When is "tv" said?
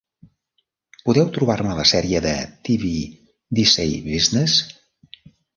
2.69-2.95